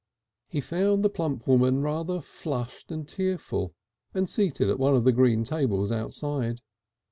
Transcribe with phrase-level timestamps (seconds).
[0.47, 3.75] He found the plump woman rather flushed and tearful,
[4.15, 6.59] and seated at one of the green tables outside.